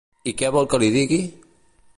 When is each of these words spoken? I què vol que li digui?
I 0.31 0.31
què 0.39 0.49
vol 0.55 0.69
que 0.71 0.81
li 0.85 0.89
digui? 0.97 1.21